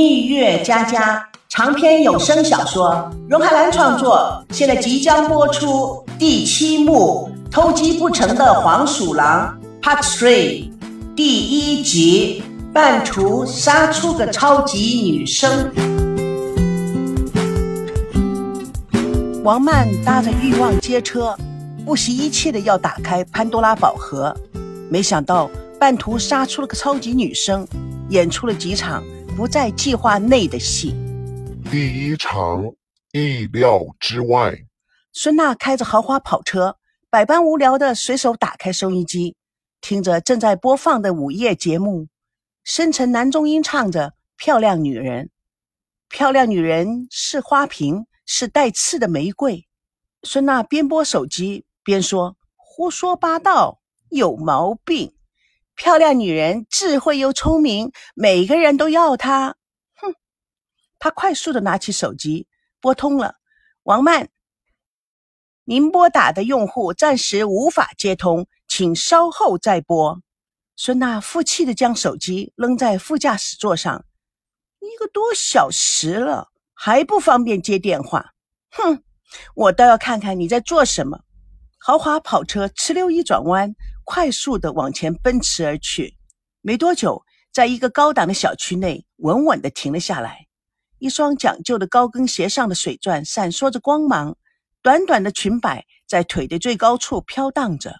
[0.00, 9.54] 蜜月佳佳长篇有声小说，荣海兰创作，现在即将播出第七幕《偷鸡不成的黄鼠狼》
[9.86, 10.70] Part Three
[11.14, 12.42] 第一集，
[12.72, 15.70] 半途杀出个超级女生。
[19.44, 21.36] 王曼搭着欲望街车，
[21.84, 24.34] 不惜一切的要打开潘多拉宝盒，
[24.88, 27.68] 没想到半途杀出了个超级女生，
[28.08, 29.02] 演出了几场。
[29.40, 30.94] 不在计划内的戏。
[31.70, 32.62] 第一场
[33.12, 34.54] 意料之外。
[35.14, 36.76] 孙娜开着豪华跑车，
[37.08, 39.36] 百般无聊的随手打开收音机，
[39.80, 42.08] 听着正在播放的午夜节目，
[42.64, 45.24] 深沉男中音唱着《漂亮女人》。
[46.10, 49.66] 漂亮女人是花瓶，是带刺的玫瑰。
[50.22, 53.80] 孙娜边拨手机边说：“胡说八道，
[54.10, 55.14] 有毛病。”
[55.80, 59.56] 漂亮女人，智慧又聪明，每个人都要她。
[59.94, 60.14] 哼！
[60.98, 62.46] 他快速的拿起手机，
[62.82, 63.36] 拨通了。
[63.84, 64.28] 王曼，
[65.64, 70.20] 您拨打的用户暂时无法接通，请稍后再拨。
[70.76, 74.04] 孙娜负气的将手机扔在副驾驶座上。
[74.80, 78.34] 一个多小时了，还不方便接电话？
[78.72, 79.02] 哼！
[79.54, 81.20] 我倒要看看你在做什么。
[81.78, 83.74] 豪华跑车哧溜一转弯。
[84.12, 86.16] 快速的往前奔驰而去，
[86.62, 90.48] 没多久，在一个高档的小区内稳稳的停了下来。
[90.98, 94.36] 一双讲究的高跟鞋上的水钻闪烁着光芒，
[94.82, 97.94] 短短的裙摆在腿的最高处飘荡着。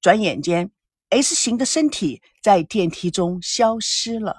[0.00, 0.70] 转眼间
[1.08, 4.36] ，S 型的身体在电梯中消失了。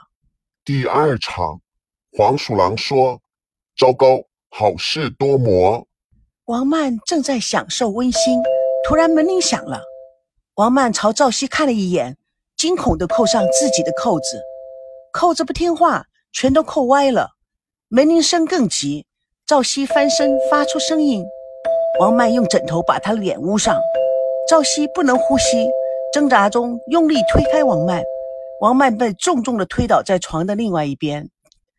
[0.63, 1.59] 第二场，
[2.13, 3.21] 黄鼠狼说
[3.75, 5.85] ：“糟糕，好事多磨。”
[6.47, 8.41] 王曼正在享受温馨，
[8.87, 9.90] 突然门铃响了。
[10.61, 12.17] 王曼朝赵熙看了一眼，
[12.55, 14.39] 惊恐地扣上自己的扣子，
[15.11, 17.31] 扣子不听话，全都扣歪了。
[17.87, 19.07] 门铃声更急，
[19.47, 21.25] 赵熙翻身发出声音。
[21.99, 23.75] 王曼用枕头把他脸捂上，
[24.47, 25.67] 赵熙不能呼吸，
[26.13, 28.03] 挣扎中用力推开王曼，
[28.61, 31.31] 王曼被重重地推倒在床的另外一边，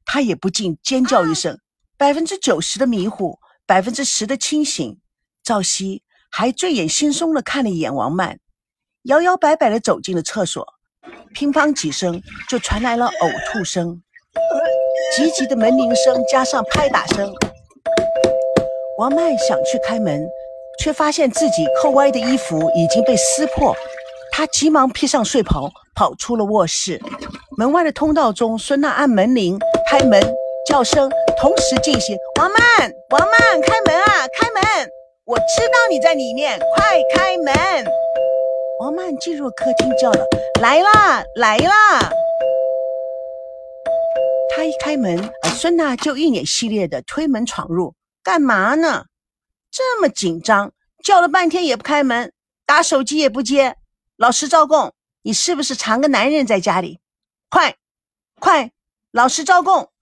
[0.05, 1.57] 他也不禁尖叫一声。
[1.97, 4.99] 百分之九十的迷糊，百分之十的清醒。
[5.45, 8.41] 赵熙还醉眼惺忪地看了一眼王曼。
[9.05, 10.65] 摇摇摆摆地走进了厕所，
[11.35, 14.01] 乒乓几声就传来了呕吐声，
[15.17, 17.35] 急急的门铃声加上拍打声。
[18.99, 20.25] 王曼想去开门，
[20.79, 23.75] 却发现自己扣歪的衣服已经被撕破，
[24.31, 27.01] 她急忙披上睡袍，跑出了卧室。
[27.59, 29.59] 门外的通道中，孙娜按门铃，
[29.91, 30.23] 开门，
[30.65, 32.17] 叫声同时进行。
[32.39, 34.89] 王曼，王曼，开门啊，开门！
[35.25, 37.53] 我知道你在里面，快开门！
[38.83, 40.27] 王曼进入客厅，叫了
[40.61, 42.01] ：“来啦，来啦！”
[44.51, 47.95] 他一开门，孙娜就一脸系列的推门闯入，
[48.25, 49.07] 干嘛呢？
[49.71, 50.73] 这么紧张，
[51.05, 52.33] 叫了半天也不开门，
[52.67, 53.77] 打手机也不接。
[54.17, 56.99] 老实招供，你是不是藏个男人在家里？
[57.51, 57.77] 快，
[58.41, 58.73] 快，
[59.13, 59.93] 老实招供！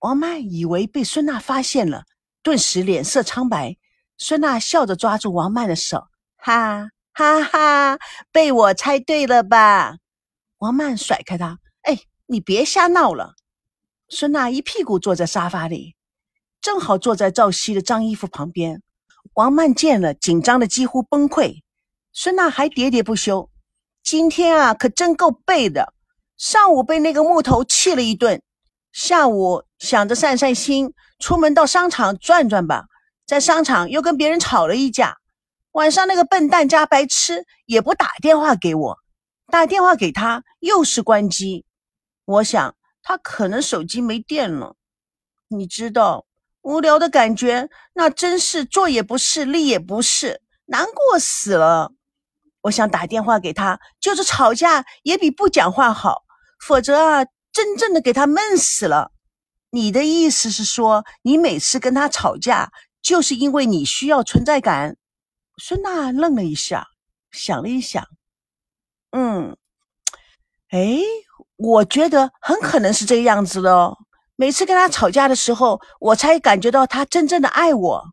[0.00, 2.04] 王曼以为被孙娜发现了，
[2.42, 3.78] 顿时脸色苍白。
[4.18, 6.90] 孙娜笑着抓住王曼的手，哈。
[7.16, 7.98] 哈哈，
[8.32, 9.98] 被我猜对了吧？
[10.58, 13.34] 王曼甩开他，哎，你别瞎闹了。
[14.08, 15.94] 孙娜一屁股坐在沙发里，
[16.60, 18.82] 正好坐在赵熙的脏衣服旁边。
[19.34, 21.62] 王曼见了，紧张的几乎崩溃。
[22.12, 23.48] 孙娜还喋喋不休
[24.02, 25.94] ：“今天啊，可真够背的。
[26.36, 28.42] 上午被那个木头气了一顿，
[28.90, 32.86] 下午想着散散心，出门到商场转转吧，
[33.24, 35.18] 在商场又跟别人吵了一架。”
[35.74, 38.98] 晚上那个笨蛋加白痴也不打电话给我，
[39.48, 41.64] 打电话给他又是关机。
[42.24, 44.76] 我想他可能手机没电了。
[45.48, 46.26] 你知道，
[46.62, 51.90] 无聊的感觉，那真是坐也不是，立也不是，难过死了。
[52.62, 56.22] 我想打电话给他，就是吵架也比不讲话好，
[56.64, 59.10] 否则啊，真正的给他闷死了。
[59.70, 62.70] 你的意思是说，你每次跟他吵架，
[63.02, 64.96] 就是因为你需要存在感？
[65.56, 66.88] 孙娜愣了一下，
[67.30, 68.06] 想了一想，
[69.10, 69.56] 嗯，
[70.70, 70.98] 哎，
[71.56, 73.96] 我觉得很可能是这个样子的哦。
[74.36, 78.04] 每次跟他吵架的时候，我才感觉到他真正的爱我。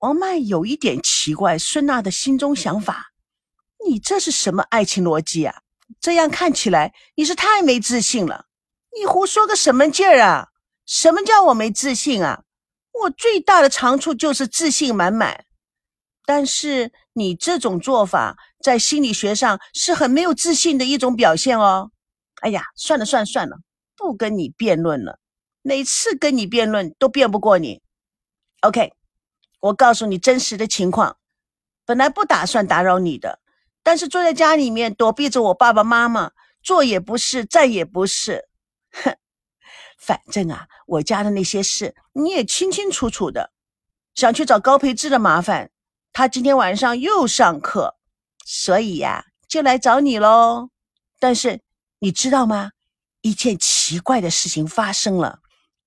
[0.00, 3.06] 王曼有一点奇怪孙娜的心中想法，
[3.86, 5.62] 你这是什么爱情逻辑啊？
[6.00, 8.44] 这样看起来你是太没自信了。
[8.96, 10.48] 你胡说个什么劲儿啊？
[10.84, 12.42] 什么叫我没自信啊？
[12.92, 15.46] 我最大的长处就是自信满满。
[16.28, 21.90] 但是你这种做法在心理学上是很没有自信的一种表现哦。
[22.42, 23.56] 哎呀，算了算了算了，
[23.96, 25.20] 不跟你辩论了。
[25.62, 27.80] 每次跟你辩论都辩不过你。
[28.60, 28.92] OK，
[29.60, 31.16] 我告诉你真实的情况。
[31.86, 33.40] 本来不打算打扰你的，
[33.82, 36.32] 但是坐在家里面躲避着我爸爸妈妈，
[36.62, 38.50] 坐也不是，站也不是。
[38.92, 39.16] 哼，
[39.96, 43.50] 反正啊，我家的那些事你也清清楚楚的。
[44.14, 45.70] 想去找高培志的麻烦，
[46.18, 47.94] 他今天晚上又上课，
[48.44, 50.68] 所以呀，就来找你喽。
[51.20, 51.60] 但是
[52.00, 52.72] 你知道吗？
[53.20, 55.38] 一件奇怪的事情发生了。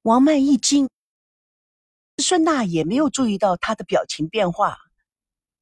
[0.03, 0.89] 王曼一惊，
[2.19, 4.77] 孙娜也没有注意到他的表情变化。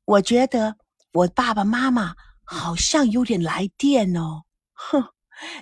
[0.06, 0.78] 我觉得
[1.14, 2.14] 我爸爸妈妈
[2.44, 4.44] 好像有点来电哦。
[4.74, 5.04] 哼，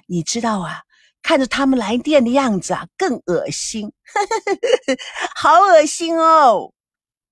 [0.07, 0.81] 你知道啊，
[1.21, 3.89] 看着他们来电的样子啊，更恶心，
[5.33, 6.73] 好恶心哦。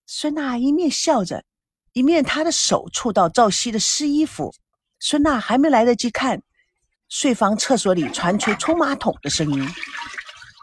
[0.05, 1.43] 孙娜一面笑着，
[1.95, 4.53] 一面他的手触到赵熙的湿衣服。
[4.99, 6.43] 孙娜还没来得及看，
[7.07, 9.65] 睡房厕所里传出冲马桶的声音。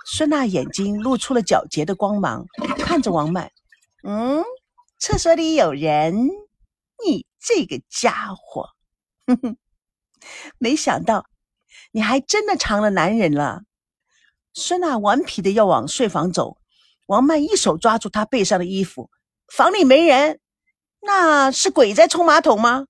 [0.04, 2.44] 孙娜眼睛露出了皎洁的光芒，
[2.76, 3.50] 看着王曼
[4.04, 4.44] ：“嗯，
[4.98, 6.28] 厕所里有人。”
[7.02, 8.68] 你这个家伙，
[9.26, 9.56] 哼哼，
[10.58, 11.24] 没想到
[11.92, 13.62] 你还真的成了男人了。
[14.52, 16.58] 孙娜顽皮的要往睡房走，
[17.06, 19.10] 王曼一手抓住她背上的衣服。
[19.48, 20.40] 房里没人，
[21.04, 22.86] 那是鬼在冲马桶吗？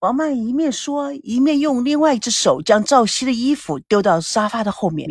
[0.00, 5.08] 王曼一面说，一面用另外一只手将赵熙的衣服丢到沙发的后面。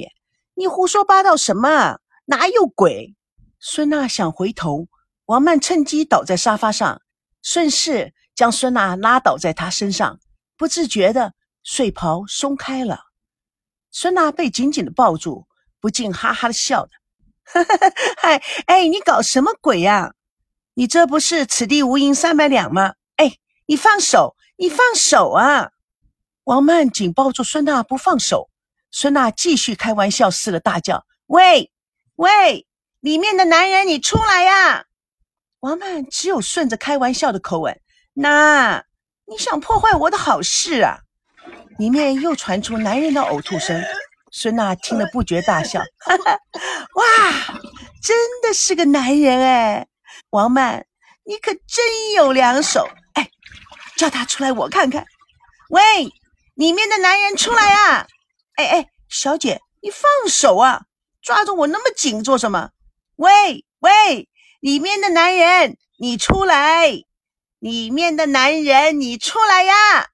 [0.53, 1.99] 你胡说八道什么？
[2.25, 3.15] 哪有鬼？
[3.59, 4.87] 孙娜想回头，
[5.25, 7.01] 王曼趁机倒在沙发上。
[7.41, 10.19] 顺势将孙娜拉倒在他身上，
[10.55, 13.05] 不自觉的睡袍松开了。
[13.91, 15.47] 孙娜被紧紧的抱住，
[15.79, 16.91] 不禁哈哈的笑着
[18.17, 20.13] ：“嗨，哎，你搞什么鬼呀？
[20.75, 22.93] 你这不是此地无银三百两吗？
[23.15, 25.71] 哎，你放手，你放手啊！”
[26.45, 28.49] 王曼紧抱住孙娜不放手，
[28.91, 31.71] 孙娜继续开玩笑似的大叫：“喂，
[32.17, 32.67] 喂，
[32.99, 34.85] 里面的男人，你出来呀！”
[35.61, 37.81] 王曼只有顺着开玩笑的口吻
[38.13, 38.83] ：“那
[39.25, 40.99] 你想破坏我的好事啊？”
[41.79, 43.83] 里面又传出男人的呕吐声。
[44.31, 46.31] 孙娜听了不觉大笑：“哈哈，
[46.93, 47.59] 哇，
[48.03, 49.87] 真的是个男人哎！
[50.29, 50.85] 王曼，
[51.23, 52.87] 你可真有两手！
[53.13, 53.29] 哎，
[53.97, 55.05] 叫他出来我看看。
[55.69, 56.11] 喂，
[56.53, 58.07] 里面的男人出来啊！
[58.55, 60.83] 哎哎，小姐，你放手啊！
[61.21, 62.71] 抓着我那么紧做什么？
[63.15, 64.29] 喂喂！”
[64.61, 67.03] 里面的男人，你出来！
[67.59, 70.09] 里面的男人，你出来呀！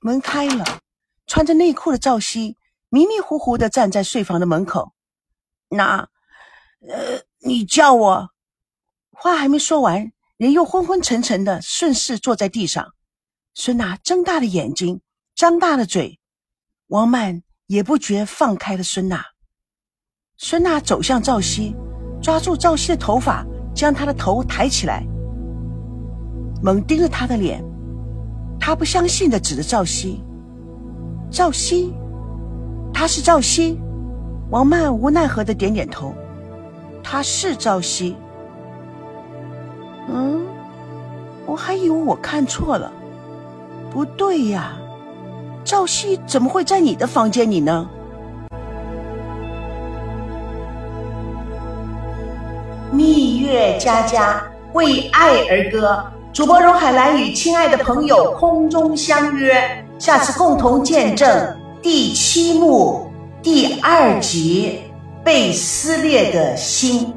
[0.00, 0.80] 门开了，
[1.26, 2.56] 穿着内裤的赵熙
[2.88, 4.92] 迷迷糊糊的站在睡房的门口。
[5.68, 6.08] 那，
[6.88, 8.30] 呃，你叫我？
[9.10, 12.92] 话还没说完，人又昏昏沉沉的顺势坐在地上。
[13.54, 15.00] 孙娜睁大了眼睛，
[15.34, 16.20] 张大了嘴。
[16.88, 19.24] 王曼也不觉放开了孙娜。
[20.36, 21.74] 孙娜走向赵熙。
[22.20, 25.06] 抓住赵熙的头发，将他的头抬起来，
[26.60, 27.64] 猛盯着他的脸。
[28.58, 30.20] 他不相信的指着赵熙
[31.30, 31.94] ：“赵熙，
[32.92, 33.78] 他是赵熙。”
[34.50, 36.12] 王曼无奈何的点点头
[37.10, 38.14] ：“他是赵熙。”
[40.12, 40.46] 嗯，
[41.46, 42.92] 我还以为我看错了。
[43.90, 44.76] 不对呀，
[45.64, 47.88] 赵熙怎么会在你的房间里呢？
[52.92, 54.42] 蜜月佳佳
[54.74, 63.10] 为爱而歌，主播荣海兰与亲爱的朋友空中相约，下次共同见证第七幕
[63.42, 64.80] 第二集
[65.28, 67.12] 被撕裂的心。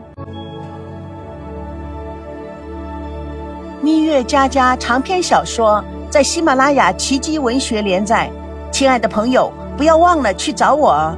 [3.81, 8.29] 蜜月佳佳长篇小说在喜马拉雅奇迹文学连载，
[8.69, 11.17] 亲爱的朋友不要忘了去找我哦，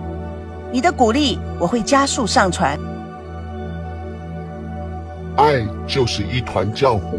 [0.71, 2.77] 你的鼓励我会加速上传。
[5.35, 7.17] 爱就是一团浆糊。